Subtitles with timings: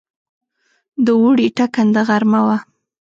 [1.05, 2.57] د اوړي ټکنده غرمه وه.